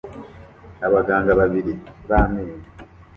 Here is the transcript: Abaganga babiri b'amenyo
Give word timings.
Abaganga 0.87 1.31
babiri 1.39 1.71
b'amenyo 2.09 2.67